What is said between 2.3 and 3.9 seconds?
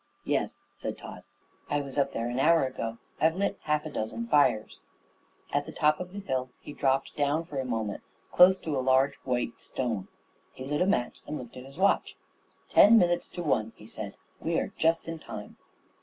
hour ago. I've lit half